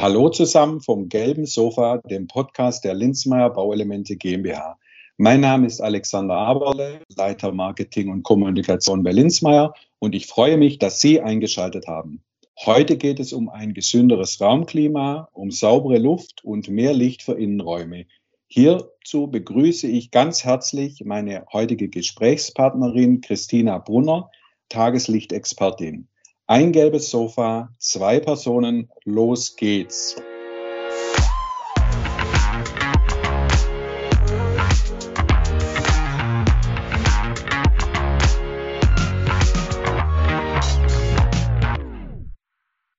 Hallo 0.00 0.28
zusammen 0.28 0.80
vom 0.80 1.08
gelben 1.08 1.44
Sofa, 1.44 1.98
dem 2.08 2.28
Podcast 2.28 2.84
der 2.84 2.94
Linzmeier 2.94 3.50
Bauelemente 3.50 4.14
GmbH. 4.14 4.78
Mein 5.16 5.40
Name 5.40 5.66
ist 5.66 5.80
Alexander 5.80 6.36
Aberle, 6.36 7.00
Leiter 7.16 7.50
Marketing 7.50 8.08
und 8.08 8.22
Kommunikation 8.22 9.02
bei 9.02 9.10
Linzmeier 9.10 9.74
und 9.98 10.14
ich 10.14 10.28
freue 10.28 10.56
mich, 10.56 10.78
dass 10.78 11.00
Sie 11.00 11.20
eingeschaltet 11.20 11.88
haben. 11.88 12.22
Heute 12.64 12.96
geht 12.96 13.18
es 13.18 13.32
um 13.32 13.48
ein 13.48 13.74
gesünderes 13.74 14.40
Raumklima, 14.40 15.30
um 15.32 15.50
saubere 15.50 15.98
Luft 15.98 16.44
und 16.44 16.68
mehr 16.68 16.94
Licht 16.94 17.24
für 17.24 17.34
Innenräume. 17.34 18.06
Hierzu 18.46 19.26
begrüße 19.26 19.88
ich 19.88 20.12
ganz 20.12 20.44
herzlich 20.44 21.02
meine 21.04 21.44
heutige 21.52 21.88
Gesprächspartnerin 21.88 23.20
Christina 23.20 23.78
Brunner, 23.78 24.30
Tageslichtexpertin. 24.68 26.06
Ein 26.50 26.72
gelbes 26.72 27.10
Sofa, 27.10 27.74
zwei 27.76 28.20
Personen, 28.20 28.90
los 29.04 29.54
geht's. 29.54 30.16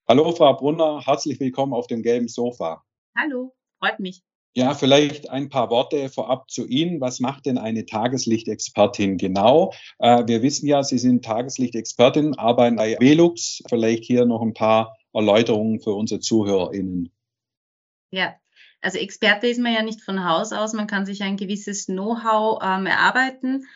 Hallo, 0.07 0.31
Frau 0.35 0.53
Brunner, 0.53 1.03
herzlich 1.03 1.39
willkommen 1.39 1.73
auf 1.73 1.87
dem 1.87 2.03
gelben 2.03 2.27
Sofa. 2.27 2.83
Hallo, 3.17 3.55
freut 3.79 3.99
mich. 3.99 4.21
Ja, 4.55 4.73
vielleicht 4.73 5.29
ein 5.29 5.49
paar 5.49 5.69
Worte 5.69 6.09
vorab 6.09 6.49
zu 6.49 6.65
Ihnen. 6.65 6.99
Was 7.01 7.19
macht 7.19 7.45
denn 7.45 7.57
eine 7.57 7.85
Tageslichtexpertin 7.85 9.17
genau? 9.17 9.73
Äh, 9.99 10.23
wir 10.27 10.41
wissen 10.41 10.67
ja, 10.67 10.83
Sie 10.83 10.97
sind 10.97 11.23
Tageslichtexpertin, 11.23 12.37
arbeiten 12.37 12.75
bei 12.75 12.97
Velux. 12.99 13.61
Vielleicht 13.69 14.03
hier 14.05 14.25
noch 14.25 14.41
ein 14.41 14.53
paar 14.53 14.97
Erläuterungen 15.13 15.79
für 15.79 15.91
unsere 15.91 16.19
ZuhörerInnen. 16.19 17.11
Ja, 18.11 18.35
also 18.81 18.97
Experte 18.97 19.47
ist 19.47 19.59
man 19.59 19.73
ja 19.73 19.83
nicht 19.83 20.01
von 20.01 20.27
Haus 20.27 20.51
aus. 20.51 20.73
Man 20.73 20.87
kann 20.87 21.05
sich 21.05 21.21
ein 21.21 21.37
gewisses 21.37 21.85
Know-how 21.85 22.59
ähm, 22.63 22.85
erarbeiten 22.85 23.67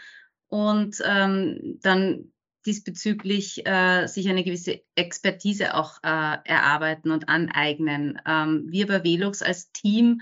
und 0.48 0.98
ähm, 1.06 1.80
dann 1.82 2.32
diesbezüglich 2.66 3.66
äh, 3.68 4.08
sich 4.08 4.30
eine 4.30 4.44
gewisse 4.44 4.82
Expertise 4.96 5.76
auch 5.76 5.98
äh, 6.04 6.38
erarbeiten 6.46 7.12
und 7.12 7.28
aneignen. 7.28 8.20
Ähm, 8.26 8.66
wir 8.70 8.88
bei 8.88 9.04
Velux 9.04 9.42
als 9.42 9.72
Team 9.72 10.22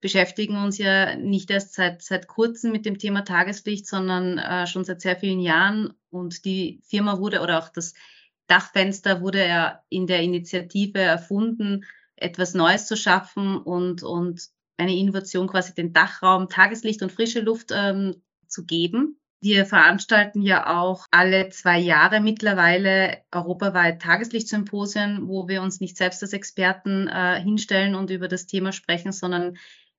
beschäftigen 0.00 0.56
uns 0.56 0.78
ja 0.78 1.16
nicht 1.16 1.50
erst 1.50 1.74
seit, 1.74 2.02
seit 2.02 2.26
kurzem 2.26 2.72
mit 2.72 2.86
dem 2.86 2.98
Thema 2.98 3.22
Tageslicht, 3.22 3.86
sondern 3.86 4.38
äh, 4.38 4.66
schon 4.66 4.84
seit 4.84 5.00
sehr 5.00 5.16
vielen 5.16 5.40
Jahren. 5.40 5.92
Und 6.10 6.44
die 6.44 6.80
Firma 6.84 7.18
wurde 7.18 7.40
oder 7.40 7.58
auch 7.58 7.68
das 7.68 7.94
Dachfenster 8.46 9.20
wurde 9.20 9.46
ja 9.46 9.82
in 9.88 10.06
der 10.06 10.22
Initiative 10.22 10.98
erfunden, 10.98 11.84
etwas 12.16 12.54
Neues 12.54 12.86
zu 12.86 12.96
schaffen 12.96 13.56
und, 13.58 14.02
und 14.02 14.48
eine 14.76 14.96
Innovation 14.96 15.46
quasi 15.46 15.74
den 15.74 15.92
Dachraum 15.92 16.48
Tageslicht 16.48 17.02
und 17.02 17.12
frische 17.12 17.40
Luft 17.40 17.70
ähm, 17.72 18.22
zu 18.48 18.64
geben. 18.64 19.20
Wir 19.42 19.64
veranstalten 19.64 20.42
ja 20.42 20.78
auch 20.78 21.06
alle 21.10 21.48
zwei 21.48 21.78
Jahre 21.78 22.20
mittlerweile 22.20 23.18
europaweit 23.32 24.02
Tageslichtsymposien, 24.02 25.28
wo 25.28 25.48
wir 25.48 25.62
uns 25.62 25.80
nicht 25.80 25.96
selbst 25.96 26.22
als 26.22 26.34
Experten 26.34 27.08
äh, 27.08 27.40
hinstellen 27.40 27.94
und 27.94 28.10
über 28.10 28.28
das 28.28 28.46
Thema 28.46 28.72
sprechen, 28.72 29.12
sondern 29.12 29.56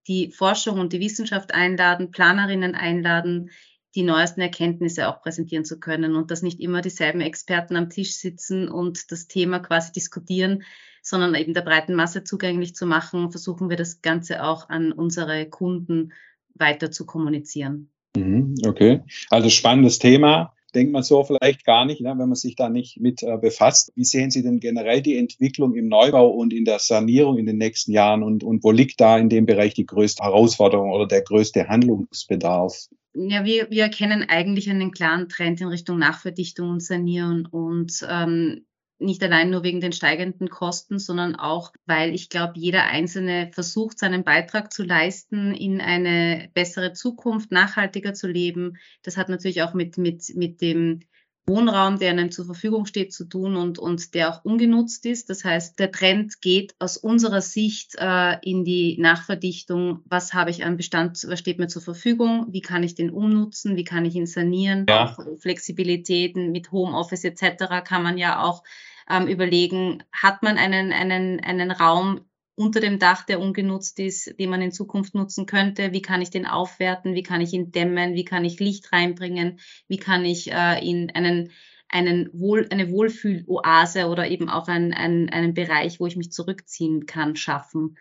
die 0.08 0.32
Forschung 0.32 0.80
und 0.80 0.94
die 0.94 1.00
Wissenschaft 1.00 1.54
einladen, 1.54 2.12
Planerinnen 2.12 2.76
einladen, 2.76 3.52
die 3.96 4.04
neuesten 4.04 4.42
Erkenntnisse 4.42 5.10
auch 5.10 5.22
präsentieren 5.22 5.66
zu 5.66 5.80
können 5.80 6.16
und 6.16 6.32
dass 6.32 6.42
nicht 6.42 6.60
immer 6.60 6.82
dieselben 6.82 7.22
Experten 7.22 7.76
am 7.76 7.90
Tisch 7.90 8.16
sitzen 8.16 8.70
und 8.70 9.12
das 9.12 9.28
Thema 9.28 9.60
quasi 9.60 9.92
diskutieren, 9.92 10.64
sondern 11.02 11.36
eben 11.36 11.54
der 11.54 11.62
breiten 11.62 11.96
Masse 11.96 12.24
zugänglich 12.24 12.76
zu 12.76 12.86
machen, 12.86 13.32
versuchen 13.32 13.70
wir 13.70 13.78
das 13.78 14.02
Ganze 14.02 14.44
auch 14.44 14.70
an 14.70 14.92
unsere 14.92 15.50
Kunden 15.50 16.14
weiter 16.54 16.92
zu 16.92 17.06
kommunizieren. 17.06 17.92
Mhm, 18.16 18.56
okay, 18.66 19.02
also 19.30 19.50
spannendes 19.50 20.00
Thema 20.00 20.54
denkt 20.74 20.94
man 20.94 21.04
so 21.04 21.24
vielleicht 21.24 21.66
gar 21.66 21.86
nicht, 21.86 22.02
ne, 22.02 22.10
wenn 22.10 22.30
man 22.30 22.36
sich 22.36 22.56
da 22.56 22.70
nicht 22.70 23.00
mit 23.00 23.24
äh, 23.24 23.38
befasst. 23.38 23.92
Wie 23.96 24.06
sehen 24.06 24.32
Sie 24.32 24.44
denn 24.44 24.60
generell 24.60 25.02
die 25.02 25.18
Entwicklung 25.18 25.76
im 25.76 25.88
Neubau 25.88 26.30
und 26.30 26.54
in 26.54 26.66
der 26.66 26.80
Sanierung 26.80 27.38
in 27.38 27.46
den 27.46 27.58
nächsten 27.58 27.92
Jahren 27.92 28.24
und, 28.24 28.44
und 28.44 28.64
wo 28.64 28.72
liegt 28.72 29.02
da 29.02 29.18
in 29.18 29.30
dem 29.30 29.46
Bereich 29.46 29.74
die 29.74 29.86
größte 29.86 30.24
Herausforderung 30.24 30.92
oder 30.92 31.08
der 31.08 31.22
größte 31.22 31.68
Handlungsbedarf? 31.68 32.88
Ja, 33.14 33.44
wir, 33.44 33.70
wir 33.70 33.84
erkennen 33.84 34.26
eigentlich 34.28 34.70
einen 34.70 34.92
klaren 34.92 35.28
Trend 35.28 35.60
in 35.60 35.68
Richtung 35.68 36.00
Nachverdichtung 36.00 36.70
und 36.70 36.84
Sanieren 36.84 37.46
und 37.46 38.06
ähm, 38.10 38.66
nicht 39.02 39.24
allein 39.24 39.50
nur 39.50 39.64
wegen 39.64 39.82
den 39.82 39.92
steigenden 39.92 40.50
Kosten, 40.50 41.00
sondern 41.00 41.36
auch, 41.36 41.74
weil 41.86 42.14
ich 42.14 42.30
glaube, 42.30 42.54
jeder 42.56 42.84
Einzelne 42.84 43.50
versucht, 43.54 44.00
seinen 44.00 44.24
Beitrag 44.24 44.72
zu 44.72 44.84
leisten, 44.84 45.54
in 45.54 45.82
eine 45.82 46.50
bessere 46.54 46.94
Zukunft, 46.94 47.52
nachhaltiger 47.52 48.14
zu 48.14 48.28
leben. 48.28 48.78
Das 49.04 49.18
hat 49.18 49.30
natürlich 49.30 49.64
auch 49.64 49.74
mit, 49.74 49.98
mit, 49.98 50.36
mit 50.36 50.62
dem 50.62 51.02
Wohnraum, 51.48 51.98
der 51.98 52.12
einem 52.12 52.32
zur 52.32 52.46
Verfügung 52.46 52.86
steht, 52.86 53.14
zu 53.14 53.26
tun 53.26 53.56
und, 53.56 53.80
und 53.80 54.14
der 54.14 54.30
auch 54.30 54.46
ungenutzt 54.46 55.06
ist. 55.06 55.30
Das 55.30 55.44
heißt, 55.44 55.80
der 55.80 55.92
Trend 55.92 56.40
geht 56.42 56.76
aus 56.78 56.98
unserer 56.98 57.42
Sicht 57.42 57.96
äh, 57.98 58.38
in 58.44 58.64
die 58.64 58.98
Nachverdichtung. 59.00 60.02
Was 60.06 60.34
habe 60.34 60.52
ich 60.52 60.64
an 60.64 60.78
Bestand, 60.78 61.26
was 61.28 61.40
steht 61.40 61.58
mir 61.58 61.68
zur 61.68 61.82
Verfügung? 61.82 62.48
Wie 62.52 62.62
kann 62.62 62.84
ich 62.84 62.96
den 62.96 63.10
umnutzen? 63.10 63.76
Wie 63.76 63.84
kann 63.84 64.06
ich 64.06 64.16
ihn 64.16 64.28
sanieren? 64.28 64.86
Ja. 64.88 65.18
Flexibilitäten 65.40 66.52
mit 66.52 66.72
Homeoffice 66.72 67.24
etc. 67.24 67.84
kann 67.84 68.04
man 68.04 68.18
ja 68.18 68.44
auch 68.44 68.64
ähm, 69.12 69.28
überlegen, 69.28 70.04
hat 70.12 70.44
man 70.44 70.58
einen, 70.58 70.92
einen, 70.92 71.40
einen 71.40 71.72
Raum 71.72 72.22
unter 72.56 72.80
dem 72.80 73.00
Dach, 73.00 73.26
der 73.26 73.40
ungenutzt 73.40 74.00
ist, 74.00 74.40
den 74.40 74.50
man 74.50 74.62
in 74.62 74.72
Zukunft 74.72 75.16
nutzen 75.16 75.46
könnte? 75.46 75.94
Wie 75.94 76.02
kann 76.02 76.22
ich 76.22 76.30
den 76.30 76.46
aufwerten? 76.46 77.16
Wie 77.16 77.24
kann 77.24 77.42
ich 77.42 77.54
ihn 77.54 77.72
dämmen? 77.72 78.14
Wie 78.14 78.26
kann 78.26 78.46
ich 78.46 78.60
Licht 78.60 78.92
reinbringen? 78.92 79.60
Wie 79.88 79.98
kann 79.98 80.26
ich 80.26 80.52
äh, 80.52 80.80
in 80.88 81.10
einen, 81.12 81.52
einen 81.90 82.30
Wohl, 82.34 82.68
eine 82.70 82.92
Wohlfühloase 82.92 84.08
oder 84.08 84.28
eben 84.30 84.50
auch 84.50 84.68
ein, 84.68 84.94
ein, 84.94 85.30
einen 85.30 85.54
Bereich, 85.54 86.00
wo 86.00 86.08
ich 86.08 86.18
mich 86.18 86.32
zurückziehen 86.32 87.06
kann, 87.06 87.36
schaffen? 87.36 87.98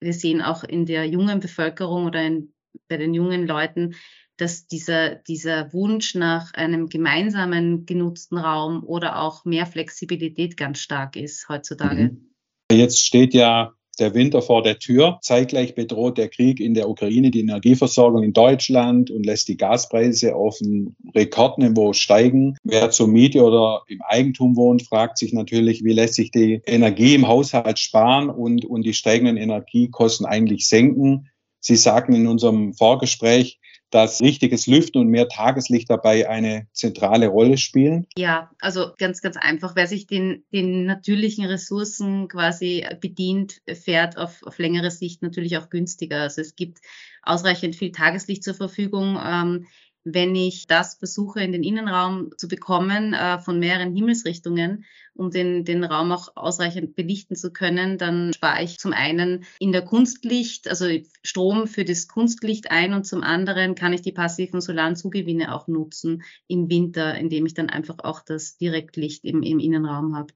Wir 0.00 0.12
sehen 0.12 0.42
auch 0.42 0.64
in 0.64 0.84
der 0.84 1.06
jungen 1.06 1.40
Bevölkerung 1.40 2.06
oder 2.06 2.22
in, 2.22 2.52
bei 2.88 2.96
den 2.96 3.14
jungen 3.14 3.46
Leuten, 3.46 3.94
dass 4.36 4.66
dieser, 4.66 5.14
dieser 5.14 5.72
Wunsch 5.72 6.14
nach 6.14 6.52
einem 6.54 6.88
gemeinsamen 6.88 7.86
genutzten 7.86 8.38
Raum 8.38 8.82
oder 8.84 9.20
auch 9.20 9.44
mehr 9.44 9.66
Flexibilität 9.66 10.56
ganz 10.56 10.78
stark 10.78 11.16
ist 11.16 11.48
heutzutage. 11.48 12.04
Mhm. 12.04 12.32
Jetzt 12.70 13.00
steht 13.00 13.34
ja 13.34 13.74
der 13.98 14.14
Winter 14.14 14.40
vor 14.42 14.62
der 14.62 14.78
Tür. 14.78 15.18
Zeitgleich 15.22 15.74
bedroht 15.74 16.16
der 16.16 16.28
Krieg 16.28 16.60
in 16.60 16.74
der 16.74 16.88
Ukraine 16.88 17.30
die 17.30 17.40
Energieversorgung 17.40 18.22
in 18.22 18.32
Deutschland 18.32 19.10
und 19.10 19.26
lässt 19.26 19.48
die 19.48 19.56
Gaspreise 19.56 20.34
auf 20.34 20.60
ein 20.60 20.96
Rekordniveau 21.14 21.92
steigen. 21.92 22.56
Wer 22.64 22.90
zur 22.90 23.08
Miete 23.08 23.42
oder 23.42 23.82
im 23.88 24.00
Eigentum 24.02 24.56
wohnt, 24.56 24.82
fragt 24.82 25.18
sich 25.18 25.32
natürlich, 25.32 25.84
wie 25.84 25.92
lässt 25.92 26.14
sich 26.14 26.30
die 26.30 26.62
Energie 26.66 27.14
im 27.14 27.28
Haushalt 27.28 27.78
sparen 27.78 28.30
und, 28.30 28.64
und 28.64 28.82
die 28.82 28.94
steigenden 28.94 29.36
Energiekosten 29.36 30.26
eigentlich 30.26 30.66
senken. 30.68 31.28
Sie 31.60 31.76
sagten 31.76 32.14
in 32.14 32.26
unserem 32.26 32.74
Vorgespräch, 32.74 33.60
dass 33.92 34.20
richtiges 34.20 34.66
Lüften 34.66 34.98
und 34.98 35.08
mehr 35.08 35.28
Tageslicht 35.28 35.88
dabei 35.90 36.28
eine 36.28 36.66
zentrale 36.72 37.28
Rolle 37.28 37.58
spielen? 37.58 38.06
Ja, 38.16 38.50
also 38.58 38.92
ganz, 38.98 39.20
ganz 39.20 39.36
einfach. 39.36 39.76
Wer 39.76 39.86
sich 39.86 40.06
den, 40.06 40.44
den 40.52 40.86
natürlichen 40.86 41.44
Ressourcen 41.44 42.28
quasi 42.28 42.84
bedient, 43.00 43.60
fährt 43.72 44.16
auf, 44.16 44.42
auf 44.44 44.58
längere 44.58 44.90
Sicht 44.90 45.22
natürlich 45.22 45.58
auch 45.58 45.68
günstiger. 45.68 46.22
Also 46.22 46.40
es 46.40 46.56
gibt 46.56 46.78
ausreichend 47.22 47.76
viel 47.76 47.92
Tageslicht 47.92 48.42
zur 48.42 48.54
Verfügung. 48.54 49.18
Ähm, 49.22 49.66
wenn 50.04 50.34
ich 50.34 50.66
das 50.66 50.94
versuche, 50.94 51.40
in 51.42 51.52
den 51.52 51.62
Innenraum 51.62 52.30
zu 52.36 52.48
bekommen 52.48 53.14
äh, 53.14 53.38
von 53.38 53.58
mehreren 53.58 53.94
Himmelsrichtungen, 53.94 54.84
um 55.14 55.30
den, 55.30 55.64
den 55.64 55.84
Raum 55.84 56.10
auch 56.10 56.36
ausreichend 56.36 56.96
belichten 56.96 57.36
zu 57.36 57.52
können, 57.52 57.98
dann 57.98 58.32
spare 58.32 58.62
ich 58.62 58.78
zum 58.78 58.92
einen 58.92 59.44
in 59.58 59.72
der 59.72 59.82
Kunstlicht, 59.82 60.68
also 60.68 60.86
Strom 61.22 61.66
für 61.66 61.84
das 61.84 62.08
Kunstlicht 62.08 62.70
ein 62.70 62.94
und 62.94 63.06
zum 63.06 63.22
anderen 63.22 63.74
kann 63.74 63.92
ich 63.92 64.02
die 64.02 64.12
passiven 64.12 64.60
solaren 64.60 64.96
Zugewinne 64.96 65.54
auch 65.54 65.68
nutzen 65.68 66.22
im 66.48 66.68
Winter, 66.70 67.14
indem 67.14 67.46
ich 67.46 67.54
dann 67.54 67.68
einfach 67.68 67.98
auch 67.98 68.20
das 68.20 68.56
Direktlicht 68.56 69.24
im, 69.24 69.42
im 69.42 69.58
Innenraum 69.58 70.16
habe. 70.16 70.32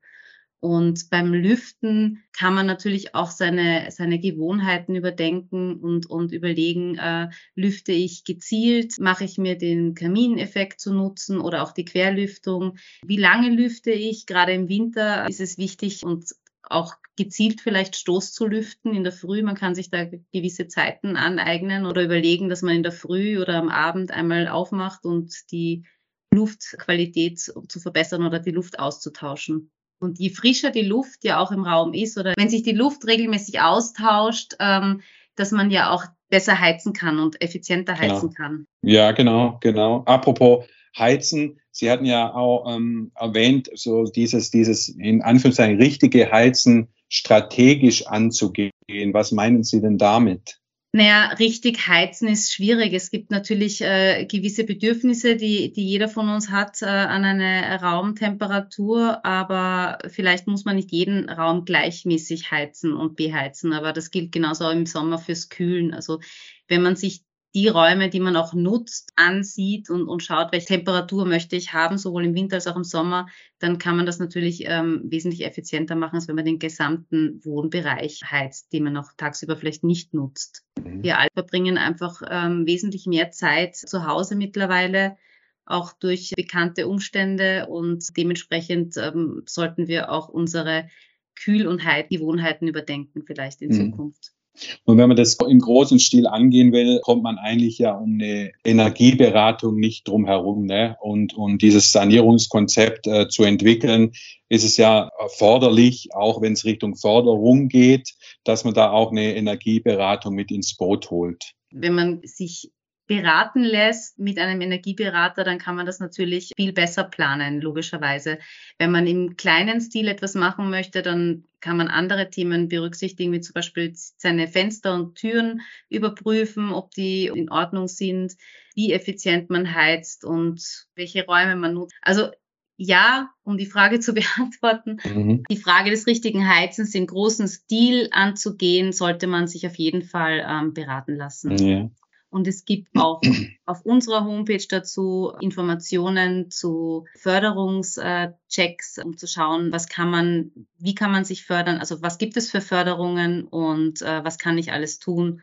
Und 0.61 1.11
beim 1.11 1.35
Lüften 1.35 2.23
kann 2.33 2.55
man 2.55 2.67
natürlich 2.67 3.15
auch 3.15 3.31
seine, 3.31 3.91
seine 3.91 4.19
Gewohnheiten 4.19 4.95
überdenken 4.95 5.77
und, 5.77 6.07
und 6.09 6.33
überlegen, 6.33 6.97
äh, 6.97 7.29
lüfte 7.55 7.93
ich 7.93 8.25
gezielt, 8.25 8.99
mache 8.99 9.25
ich 9.25 9.37
mir 9.37 9.59
den 9.59 9.95
Kamineffekt 9.95 10.81
zu 10.81 10.95
nutzen 10.95 11.41
oder 11.41 11.63
auch 11.63 11.73
die 11.73 11.85
Querlüftung. 11.85 12.79
Wie 13.05 13.19
lange 13.19 13.51
lüfte 13.51 13.93
ich? 13.93 14.27
Gerade 14.27 14.53
im 14.53 14.69
Winter 14.69 15.29
ist 15.29 15.41
es 15.41 15.59
wichtig 15.59 16.05
und 16.05 16.35
auch 16.63 16.95
gezielt 17.17 17.61
vielleicht 17.61 17.97
Stoß 17.97 18.33
zu 18.33 18.47
lüften 18.47 18.95
in 18.95 19.05
der 19.05 19.13
Früh. 19.13 19.43
Man 19.43 19.55
kann 19.55 19.75
sich 19.75 19.91
da 19.91 20.05
gewisse 20.33 20.69
Zeiten 20.69 21.17
aneignen 21.17 21.87
oder 21.87 22.03
überlegen, 22.03 22.49
dass 22.49 22.63
man 22.63 22.77
in 22.77 22.83
der 22.83 22.93
Früh 22.93 23.41
oder 23.41 23.55
am 23.55 23.69
Abend 23.69 24.11
einmal 24.11 24.49
aufmacht 24.49 25.05
und 25.05 25.51
die 25.51 25.85
Luftqualität 26.33 27.39
zu 27.39 27.81
verbessern 27.81 28.25
oder 28.25 28.41
die 28.41 28.51
Luft 28.51 28.79
auszutauschen. 28.79 29.71
Und 29.99 30.19
je 30.19 30.31
frischer 30.31 30.71
die 30.71 30.83
Luft 30.83 31.25
ja 31.25 31.39
auch 31.39 31.53
im 31.53 31.65
Raum 31.65 31.95
ist 31.95 32.19
oder 32.19 32.35
wenn 32.37 32.49
sich 32.49 32.63
die 32.63 32.73
Luft 32.73 33.07
regelmäßig 33.07 33.61
austauscht, 33.61 34.55
ähm, 34.61 35.01
dass 35.37 35.53
man 35.53 35.71
ja 35.71 35.91
auch 35.91 36.05
besser 36.29 36.61
heizen 36.61 36.93
kann 36.93 37.19
und 37.19 37.41
effizienter 37.41 37.95
Genau. 37.95 38.15
heizen 38.15 38.35
kann. 38.35 38.67
Ja, 38.83 39.13
genau, 39.13 39.59
genau. 39.61 40.03
Apropos 40.05 40.65
Heizen, 40.99 41.61
Sie 41.71 41.91
hatten 41.91 42.07
ja 42.07 42.33
auch 42.35 42.75
ähm, 42.75 43.13
erwähnt, 43.15 43.71
so 43.75 44.05
dieses, 44.05 44.51
dieses 44.51 44.89
in 44.89 45.21
Anführungszeichen 45.21 45.77
richtige 45.77 46.33
Heizen 46.33 46.89
strategisch 47.09 48.07
anzugehen. 48.07 48.73
Was 49.13 49.31
meinen 49.31 49.63
Sie 49.63 49.83
denn 49.83 49.99
damit? 49.99 50.59
Naja, 50.97 51.27
richtig 51.39 51.89
heizen 51.89 52.27
ist 52.27 52.55
schwierig. 52.55 52.95
Es 52.95 53.11
gibt 53.11 53.31
natürlich 53.31 53.83
äh, 53.83 54.25
gewisse 54.25 54.65
Bedürfnisse, 54.65 55.37
die, 55.37 55.71
die 55.71 55.87
jeder 55.87 56.09
von 56.09 56.31
uns 56.31 56.49
hat 56.49 56.81
äh, 56.81 56.87
an 56.87 57.23
eine 57.23 57.79
Raumtemperatur, 57.83 59.23
aber 59.23 59.99
vielleicht 60.09 60.47
muss 60.47 60.65
man 60.65 60.77
nicht 60.77 60.93
jeden 60.93 61.29
Raum 61.29 61.67
gleichmäßig 61.67 62.51
heizen 62.51 62.95
und 62.95 63.15
beheizen. 63.15 63.75
Aber 63.75 63.93
das 63.93 64.11
gilt 64.11 64.33
genauso 64.33 64.65
auch 64.65 64.73
im 64.73 64.87
Sommer 64.87 65.19
fürs 65.19 65.51
Kühlen. 65.51 65.93
Also 65.93 66.21
wenn 66.67 66.81
man 66.81 66.97
sich 66.97 67.26
die 67.57 67.69
Räume, 67.69 68.11
die 68.11 68.21
man 68.21 68.37
auch 68.37 68.53
nutzt, 68.53 69.15
ansieht 69.17 69.89
und, 69.89 70.07
und 70.09 70.23
schaut, 70.23 70.53
welche 70.53 70.67
Temperatur 70.67 71.25
möchte 71.25 71.57
ich 71.57 71.73
haben, 71.73 71.97
sowohl 71.97 72.27
im 72.27 72.35
Winter 72.35 72.57
als 72.57 72.67
auch 72.67 72.77
im 72.77 72.85
Sommer, 72.85 73.29
dann 73.61 73.79
kann 73.79 73.97
man 73.97 74.05
das 74.05 74.19
natürlich 74.19 74.65
ähm, 74.67 75.01
wesentlich 75.07 75.43
effizienter 75.43 75.97
machen, 75.97 76.17
als 76.17 76.29
wenn 76.29 76.37
man 76.37 76.45
den 76.45 76.59
gesamten 76.59 77.43
Wohnbereich 77.47 78.21
heizt, 78.31 78.75
den 78.75 78.85
man 78.85 78.99
auch 78.99 79.11
tagsüber 79.17 79.57
vielleicht 79.57 79.85
nicht 79.85 80.13
nutzt. 80.13 80.67
Mhm. 80.79 81.03
Wir 81.03 81.19
alle 81.19 81.31
verbringen 81.33 81.79
einfach 81.79 82.21
ähm, 82.29 82.67
wesentlich 82.67 83.07
mehr 83.07 83.31
Zeit 83.31 83.75
zu 83.75 84.07
Hause 84.07 84.37
mittlerweile, 84.37 85.17
auch 85.65 85.95
durch 85.95 86.35
bekannte 86.37 86.87
Umstände 86.87 87.69
und 87.69 88.15
dementsprechend 88.19 88.99
ähm, 88.99 89.45
sollten 89.47 89.89
wir 89.89 90.13
auch 90.13 90.29
unsere 90.29 90.91
Kühl- 91.35 91.67
und 91.67 91.85
Heizgewohnheiten 91.85 92.69
überdenken, 92.69 93.23
vielleicht 93.27 93.63
in 93.63 93.71
Mhm. 93.71 93.93
Zukunft. 93.93 94.36
Und 94.85 94.99
wenn 94.99 95.09
man 95.09 95.17
das 95.17 95.37
im 95.47 95.59
großen 95.59 95.99
Stil 95.99 96.27
angehen 96.27 96.73
will, 96.73 97.01
kommt 97.03 97.23
man 97.23 97.39
eigentlich 97.39 97.79
ja 97.79 97.93
um 97.93 98.15
eine 98.15 98.53
Energieberatung 98.65 99.77
nicht 99.77 100.09
drum 100.09 100.27
herum. 100.27 100.67
Ne? 100.67 100.97
Und, 101.01 101.35
und 101.35 101.63
dieses 101.63 101.93
Sanierungskonzept 101.93 103.07
äh, 103.07 103.29
zu 103.29 103.45
entwickeln, 103.45 104.13
ist 104.49 104.65
es 104.65 104.77
ja 104.77 105.11
erforderlich, 105.19 106.11
auch 106.15 106.41
wenn 106.41 106.53
es 106.53 106.65
Richtung 106.65 106.97
Förderung 106.97 107.69
geht, 107.69 108.15
dass 108.45 108.65
man 108.65 108.75
da 108.75 108.91
auch 108.91 109.11
eine 109.11 109.35
Energieberatung 109.35 110.35
mit 110.35 110.51
ins 110.51 110.77
Boot 110.77 111.11
holt. 111.11 111.53
Wenn 111.71 111.95
man 111.95 112.21
sich 112.23 112.71
beraten 113.07 113.63
lässt 113.63 114.19
mit 114.19 114.39
einem 114.39 114.61
Energieberater, 114.61 115.45
dann 115.45 115.59
kann 115.59 115.77
man 115.77 115.87
das 115.87 116.01
natürlich 116.01 116.53
viel 116.57 116.73
besser 116.73 117.05
planen, 117.05 117.61
logischerweise. 117.61 118.39
Wenn 118.79 118.91
man 118.91 119.07
im 119.07 119.37
kleinen 119.37 119.81
Stil 119.81 120.09
etwas 120.09 120.35
machen 120.35 120.71
möchte, 120.71 121.03
dann 121.03 121.45
kann 121.67 121.79
man 121.79 121.89
andere 121.89 122.31
Themen 122.31 122.69
berücksichtigen, 122.69 123.33
wie 123.33 123.41
zum 123.41 123.55
Beispiel 123.55 123.93
seine 123.93 124.47
Fenster 124.47 124.95
und 124.95 125.17
Türen 125.17 125.63
überprüfen, 125.89 126.71
ob 126.73 126.93
die 126.93 127.27
in 127.27 127.51
Ordnung 127.51 127.89
sind, 127.89 128.35
wie 128.77 128.93
effizient 128.93 129.51
man 129.51 129.75
heizt 129.75 130.25
und 130.25 130.87
welche 130.95 131.27
Räume 131.27 131.57
man 131.57 131.75
nutzt. 131.75 131.93
Also 132.03 132.29
ja, 132.77 133.31
um 133.43 133.59
die 133.59 133.67
Frage 133.67 133.99
zu 134.01 134.15
beantworten, 134.15 134.99
Mhm. 135.05 135.43
die 135.51 135.57
Frage 135.57 135.91
des 135.91 136.07
richtigen 136.07 136.49
Heizens 136.49 136.95
im 136.95 137.09
großen 137.09 137.49
Stil 137.49 138.11
anzugehen, 138.13 138.93
sollte 138.93 139.27
man 139.27 139.49
sich 139.49 139.67
auf 139.67 139.75
jeden 139.75 140.03
Fall 140.03 140.47
ähm, 140.49 140.73
beraten 140.73 141.17
lassen. 141.17 141.57
Ja. 141.57 141.91
Und 142.37 142.47
es 142.47 142.67
gibt 142.67 142.89
auch 142.99 143.23
auf 143.65 143.87
unserer 143.87 144.27
Homepage 144.27 144.67
dazu 144.69 145.33
Informationen 145.41 146.51
zu 146.51 147.07
Förderungschecks, 147.17 148.99
um 149.03 149.17
zu 149.17 149.27
schauen, 149.27 149.73
was 149.73 149.89
kann 149.89 150.11
man, 150.11 150.51
wie 150.79 150.95
kann 150.95 151.11
man 151.13 151.25
sich 151.25 151.47
fördern, 151.47 151.79
also 151.79 152.03
was 152.03 152.19
gibt 152.19 152.37
es 152.37 152.51
für 152.51 152.61
Förderungen 152.61 153.45
und 153.45 154.03
äh, 154.03 154.23
was 154.23 154.37
kann 154.39 154.59
ich 154.59 154.71
alles 154.71 154.99
tun, 154.99 155.41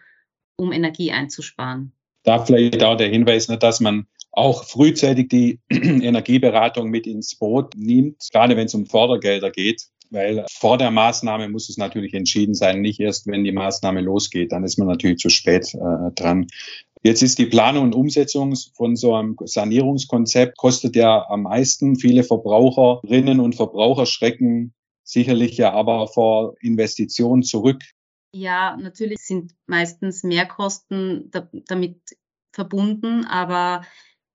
um 0.55 0.71
Energie 0.71 1.11
einzusparen. 1.11 1.93
Da 2.21 2.45
vielleicht 2.45 2.83
auch 2.83 2.95
der 2.95 3.09
Hinweis, 3.09 3.47
ne, 3.47 3.57
dass 3.57 3.79
man 3.79 4.05
auch 4.31 4.63
frühzeitig 4.63 5.29
die 5.29 5.61
Energieberatung 5.71 6.91
mit 6.91 7.07
ins 7.07 7.35
Boot 7.35 7.73
nimmt, 7.75 8.21
gerade 8.31 8.55
wenn 8.55 8.67
es 8.67 8.75
um 8.75 8.85
Fördergelder 8.85 9.49
geht. 9.49 9.87
Weil 10.13 10.45
vor 10.51 10.77
der 10.77 10.91
Maßnahme 10.91 11.49
muss 11.49 11.69
es 11.69 11.77
natürlich 11.77 12.13
entschieden 12.13 12.53
sein, 12.53 12.81
nicht 12.81 12.99
erst, 12.99 13.25
wenn 13.25 13.43
die 13.43 13.51
Maßnahme 13.51 13.99
losgeht. 13.99 14.51
Dann 14.51 14.63
ist 14.63 14.77
man 14.77 14.87
natürlich 14.87 15.17
zu 15.17 15.29
spät 15.29 15.73
äh, 15.73 16.11
dran. 16.13 16.47
Jetzt 17.01 17.23
ist 17.23 17.39
die 17.39 17.47
Planung 17.47 17.85
und 17.85 17.95
Umsetzung 17.95 18.55
von 18.75 18.95
so 18.95 19.15
einem 19.15 19.35
Sanierungskonzept 19.43 20.55
kostet 20.55 20.95
ja 20.95 21.27
am 21.27 21.43
meisten. 21.43 21.95
Viele 21.95 22.23
Verbraucherinnen 22.23 23.39
und 23.39 23.55
Verbraucher 23.55 24.05
schrecken 24.05 24.73
sicherlich 25.03 25.57
ja 25.57 25.73
aber 25.73 26.07
vor 26.07 26.53
Investitionen 26.61 27.41
zurück. 27.41 27.81
Ja, 28.35 28.77
natürlich 28.77 29.19
sind 29.19 29.53
meistens 29.65 30.23
Mehrkosten 30.23 31.31
da, 31.31 31.49
damit 31.67 31.97
verbunden, 32.53 33.25
aber 33.25 33.83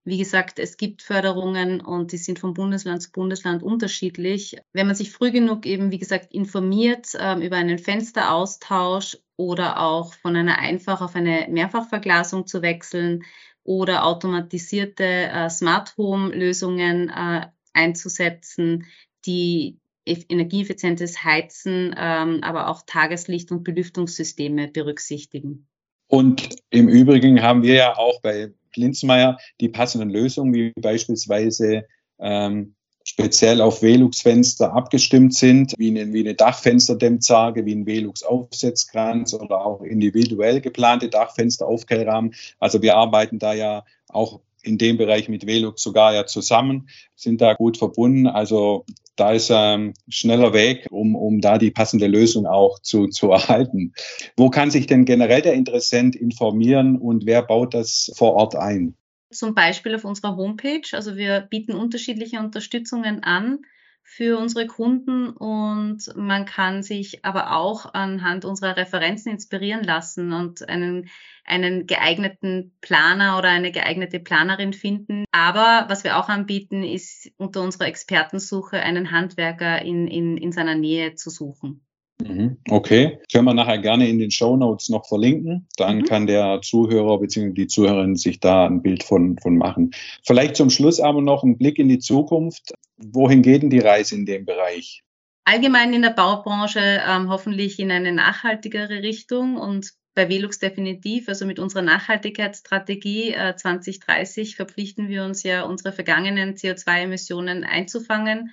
wie 0.09 0.19
gesagt, 0.19 0.59
es 0.59 0.77
gibt 0.77 1.03
Förderungen 1.03 1.81
und 1.81 2.13
die 2.13 2.17
sind 2.17 2.39
von 2.39 2.55
Bundesland 2.55 3.03
zu 3.03 3.13
Bundesland 3.13 3.63
unterschiedlich. 3.63 4.57
Wenn 4.73 4.87
man 4.87 4.97
sich 4.97 5.11
früh 5.11 5.31
genug 5.31 5.67
eben, 5.67 5.91
wie 5.91 5.99
gesagt, 5.99 6.33
informiert 6.33 7.09
ähm, 7.19 7.43
über 7.43 7.57
einen 7.57 7.79
Fensteraustausch 7.79 9.19
oder 9.37 9.81
auch 9.81 10.15
von 10.15 10.35
einer 10.35 10.59
Einfach 10.59 11.01
auf 11.01 11.15
eine 11.15 11.47
Mehrfachverglasung 11.51 12.47
zu 12.47 12.63
wechseln 12.63 13.25
oder 13.65 14.07
automatisierte 14.07 15.05
äh, 15.05 15.51
Smart 15.51 15.97
Home 15.99 16.35
Lösungen 16.35 17.11
äh, 17.11 17.47
einzusetzen, 17.75 18.87
die 19.27 19.79
energieeffizientes 20.07 21.23
Heizen, 21.23 21.95
ähm, 21.99 22.41
aber 22.43 22.69
auch 22.69 22.83
Tageslicht- 22.87 23.53
und 23.53 23.63
Belüftungssysteme 23.63 24.69
berücksichtigen. 24.69 25.67
Und 26.07 26.57
im 26.71 26.89
Übrigen 26.89 27.43
haben 27.43 27.63
wir 27.63 27.75
ja 27.75 27.97
auch 27.99 28.23
bei 28.23 28.55
Linzmeier 28.76 29.38
die 29.61 29.69
passenden 29.69 30.11
Lösungen, 30.11 30.55
wie 30.55 30.73
beispielsweise 30.81 31.85
ähm, 32.19 32.75
speziell 33.09 33.62
auf 33.62 33.81
Velux-Fenster 33.81 34.75
abgestimmt 34.75 35.35
sind, 35.35 35.75
wie 35.79 35.88
eine, 35.88 36.12
wie 36.12 36.20
eine 36.20 36.35
Dachfensterdämmzarge, 36.35 37.65
wie 37.65 37.75
ein 37.75 37.87
Velux-Aufsetzkranz 37.87 39.32
oder 39.32 39.65
auch 39.65 39.81
individuell 39.81 40.61
geplante 40.61 41.09
Dachfensteraufkellrahmen. 41.09 42.35
Also 42.59 42.82
wir 42.82 42.97
arbeiten 42.97 43.38
da 43.38 43.55
ja 43.55 43.85
auch 44.09 44.41
in 44.69 44.79
dem 44.79 44.99
Bereich 44.99 45.29
mit 45.29 45.47
Velux 45.47 45.82
sogar 45.82 46.15
ja 46.15 46.26
zusammen, 46.26 46.88
sind 47.17 47.41
da 47.41 47.55
gut 47.55 47.79
verbunden. 47.79 48.26
Also 48.26 48.85
da 49.17 49.32
ist 49.32 49.50
ein 49.50 49.81
ähm, 49.81 49.94
schneller 50.09 50.53
Weg, 50.53 50.87
um, 50.91 51.17
um 51.17 51.41
da 51.41 51.59
die 51.59 51.73
passende 51.73 52.06
Lösung 52.06 52.47
auch 52.47 52.79
zu, 52.81 53.09
zu 53.09 53.31
erhalten. 53.31 53.93
Wo 54.37 54.50
kann 54.50 54.70
sich 54.70 54.87
denn 54.87 55.05
generell 55.05 55.43
der 55.43 55.54
Interessent 55.54 56.14
informieren 56.14 56.97
und 56.97 57.26
wer 57.26 57.43
baut 57.43 57.75
das 57.75 58.12
vor 58.16 58.35
Ort 58.35 58.54
ein? 58.54 58.95
Zum 59.31 59.54
Beispiel 59.54 59.95
auf 59.95 60.04
unserer 60.04 60.37
Homepage. 60.37 60.83
Also 60.93 61.16
wir 61.16 61.40
bieten 61.40 61.75
unterschiedliche 61.75 62.38
Unterstützungen 62.38 63.23
an 63.25 63.59
für 64.11 64.38
unsere 64.38 64.67
Kunden 64.67 65.29
und 65.29 65.99
man 66.17 66.47
kann 66.47 66.83
sich 66.83 67.27
aber 67.27 67.55
auch 67.55 67.93
anhand 67.93 68.47
unserer 68.47 68.77
Referenzen 68.79 69.33
inspirieren 69.33 69.85
lassen 69.85 70.33
und 70.33 70.67
einen, 70.67 71.11
einen 71.45 71.87
geeigneten 71.87 72.75
Planer 72.81 73.37
oder 73.38 73.50
eine 73.50 73.71
geeignete 73.71 74.19
Planerin 74.19 74.73
finden. 74.73 75.25
Aber 75.31 75.85
was 75.88 76.05
wir 76.05 76.17
auch 76.17 76.31
anbieten, 76.31 76.83
ist 76.83 77.31
unter 77.37 77.61
unserer 77.61 77.87
Expertensuche 77.87 78.81
einen 78.81 79.11
Handwerker 79.11 79.83
in, 79.83 80.09
in, 80.09 80.38
in 80.38 80.53
seiner 80.53 80.75
Nähe 80.75 81.15
zu 81.15 81.29
suchen. 81.29 81.87
Okay, 82.69 83.21
können 83.33 83.45
wir 83.45 83.55
nachher 83.55 83.79
gerne 83.79 84.09
in 84.09 84.19
den 84.19 84.31
Show 84.31 84.57
Notes 84.57 84.89
noch 84.89 85.07
verlinken. 85.07 85.69
Dann 85.77 85.99
mhm. 85.99 86.05
kann 86.05 86.27
der 86.27 86.61
Zuhörer 86.63 87.19
bzw. 87.21 87.53
die 87.53 87.69
Zuhörerin 87.69 88.17
sich 88.17 88.41
da 88.41 88.67
ein 88.67 88.83
Bild 88.83 89.05
von, 89.05 89.39
von 89.39 89.57
machen. 89.57 89.93
Vielleicht 90.25 90.57
zum 90.57 90.69
Schluss 90.69 91.01
aber 91.01 91.23
noch 91.23 91.45
ein 91.45 91.59
Blick 91.59 91.79
in 91.79 91.89
die 91.89 92.01
Zukunft. 92.01 92.73
Wohin 92.97 93.43
geht 93.43 93.63
denn 93.63 93.71
die 93.71 93.79
Reise 93.79 94.17
in 94.17 94.27
dem 94.27 94.45
Bereich? 94.45 95.03
Allgemein 95.45 95.95
in 95.95 96.03
der 96.03 96.11
Baubranche 96.11 96.81
ähm, 97.09 97.31
hoffentlich 97.31 97.79
in 97.79 97.91
eine 97.91 98.13
nachhaltigere 98.13 99.03
Richtung 99.03 99.57
und 99.57 99.93
bei 100.15 100.29
Velux 100.29 100.59
definitiv. 100.59 101.29
Also 101.29 101.47
mit 101.47 101.61
unserer 101.61 101.83
Nachhaltigkeitsstrategie 101.83 103.33
äh, 103.33 103.55
2030 103.55 104.57
verpflichten 104.57 105.09
wir 105.09 105.25
uns 105.25 105.45
ja, 105.45 105.63
unsere 105.63 105.93
vergangenen 105.93 106.57
CO2-Emissionen 106.57 107.63
einzufangen 107.63 108.51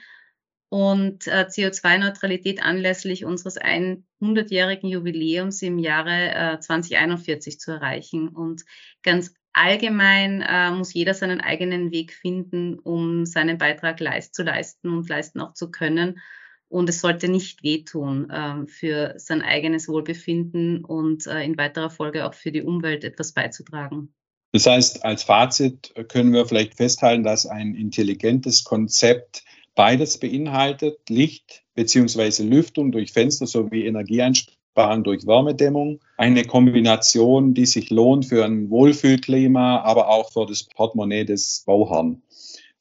und 0.69 1.27
äh, 1.27 1.45
CO2-Neutralität 1.47 2.63
anlässlich 2.63 3.25
unseres 3.25 3.57
100-jährigen 3.59 4.89
Jubiläums 4.89 5.61
im 5.61 5.79
Jahre 5.79 6.55
äh, 6.55 6.59
2041 6.59 7.59
zu 7.59 7.71
erreichen. 7.71 8.29
Und 8.29 8.63
ganz 9.03 9.33
allgemein 9.53 10.41
äh, 10.41 10.71
muss 10.71 10.93
jeder 10.93 11.13
seinen 11.13 11.39
eigenen 11.39 11.91
Weg 11.91 12.13
finden, 12.13 12.79
um 12.79 13.25
seinen 13.25 13.57
Beitrag 13.57 13.99
leist, 13.99 14.35
zu 14.35 14.43
leisten 14.43 14.89
und 14.89 15.07
leisten 15.07 15.39
auch 15.39 15.53
zu 15.53 15.71
können. 15.71 16.19
Und 16.67 16.89
es 16.89 16.99
sollte 16.99 17.29
nicht 17.29 17.63
wehtun 17.63 18.29
äh, 18.29 18.67
für 18.67 19.13
sein 19.17 19.43
eigenes 19.43 19.87
Wohlbefinden 19.87 20.83
und 20.83 21.27
äh, 21.27 21.43
in 21.43 21.57
weiterer 21.57 21.89
Folge 21.91 22.25
auch 22.25 22.33
für 22.33 22.51
die 22.51 22.63
Umwelt 22.63 23.03
etwas 23.03 23.33
beizutragen. 23.33 24.13
Das 24.51 24.65
heißt, 24.65 25.03
als 25.03 25.23
Fazit 25.23 25.93
können 26.07 26.33
wir 26.33 26.45
vielleicht 26.45 26.75
festhalten, 26.75 27.23
dass 27.23 27.45
ein 27.45 27.75
intelligentes 27.75 28.63
Konzept 28.63 29.43
Beides 29.75 30.17
beinhaltet 30.17 31.09
Licht 31.09 31.63
bzw. 31.75 32.43
Lüftung 32.43 32.93
durch 32.93 33.11
Fenster 33.11 33.45
sowie 33.45 33.85
Energieeinsparen 33.85 35.03
durch 35.03 35.27
Wärmedämmung. 35.27 35.99
Eine 36.17 36.45
Kombination, 36.45 37.53
die 37.53 37.65
sich 37.65 37.89
lohnt 37.89 38.25
für 38.25 38.45
ein 38.45 38.69
Wohlfühlklima, 38.69 39.81
aber 39.81 40.07
auch 40.07 40.31
für 40.31 40.45
das 40.45 40.63
Portemonnaie 40.63 41.25
des 41.25 41.63
Bauherrn. 41.65 42.21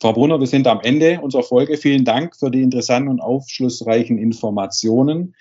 Frau 0.00 0.12
Brunner, 0.12 0.38
wir 0.38 0.46
sind 0.46 0.68
am 0.68 0.80
Ende 0.80 1.20
unserer 1.20 1.42
Folge. 1.42 1.76
Vielen 1.76 2.04
Dank 2.04 2.36
für 2.36 2.50
die 2.50 2.62
interessanten 2.62 3.08
und 3.08 3.20
aufschlussreichen 3.20 4.16
Informationen. 4.16 5.34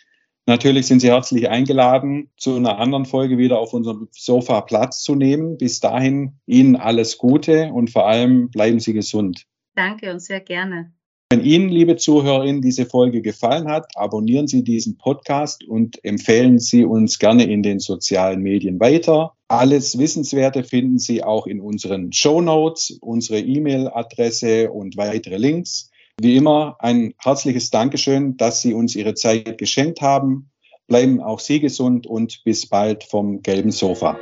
Natürlich 0.45 0.87
sind 0.87 0.99
Sie 0.99 1.09
herzlich 1.09 1.49
eingeladen, 1.49 2.29
zu 2.35 2.55
einer 2.55 2.79
anderen 2.79 3.05
Folge 3.05 3.37
wieder 3.37 3.59
auf 3.59 3.73
unserem 3.73 4.09
Sofa 4.11 4.61
Platz 4.61 5.01
zu 5.03 5.15
nehmen. 5.15 5.57
Bis 5.57 5.79
dahin 5.79 6.39
Ihnen 6.47 6.75
alles 6.75 7.17
Gute 7.17 7.71
und 7.71 7.91
vor 7.91 8.07
allem 8.07 8.49
bleiben 8.49 8.79
Sie 8.79 8.93
gesund. 8.93 9.45
Danke 9.75 10.11
und 10.11 10.19
sehr 10.19 10.41
gerne. 10.41 10.91
Wenn 11.33 11.43
Ihnen, 11.43 11.69
liebe 11.69 11.95
Zuhörerinnen, 11.95 12.61
diese 12.61 12.85
Folge 12.85 13.23
gefallen 13.23 13.67
hat, 13.67 13.87
abonnieren 13.95 14.45
Sie 14.45 14.63
diesen 14.63 14.99
Podcast 14.99 15.67
und 15.67 15.97
empfehlen 16.05 16.59
Sie 16.59 16.85
uns 16.85 17.17
gerne 17.17 17.45
in 17.45 17.63
den 17.63 17.79
sozialen 17.79 18.43
Medien 18.43 18.79
weiter. 18.79 19.33
Alles 19.47 19.97
Wissenswerte 19.97 20.63
finden 20.63 20.99
Sie 20.99 21.23
auch 21.23 21.47
in 21.47 21.59
unseren 21.59 22.13
Show 22.13 22.39
Notes, 22.39 22.99
unsere 23.01 23.39
E-Mail-Adresse 23.39 24.71
und 24.71 24.95
weitere 24.95 25.37
Links. 25.37 25.89
Wie 26.21 26.35
immer 26.35 26.75
ein 26.77 27.15
herzliches 27.17 27.71
Dankeschön, 27.71 28.37
dass 28.37 28.61
Sie 28.61 28.75
uns 28.75 28.95
Ihre 28.95 29.15
Zeit 29.15 29.57
geschenkt 29.57 30.01
haben. 30.01 30.51
Bleiben 30.85 31.19
auch 31.19 31.39
Sie 31.39 31.59
gesund 31.59 32.05
und 32.05 32.43
bis 32.43 32.69
bald 32.69 33.05
vom 33.05 33.41
gelben 33.41 33.71
Sofa. 33.71 34.19